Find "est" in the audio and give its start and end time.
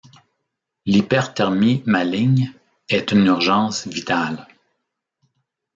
2.89-3.11